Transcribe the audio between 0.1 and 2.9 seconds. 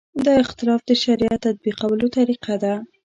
دا اختلاف د شریعت تطبیقولو طریقه ده.